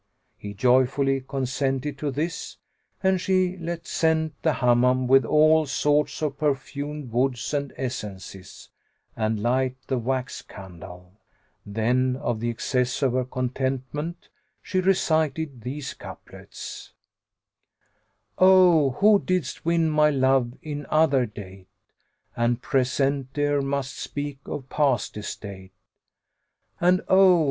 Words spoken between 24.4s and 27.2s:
of past estate); And,